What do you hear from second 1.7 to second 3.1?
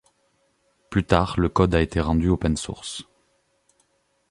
a été rendu Open source.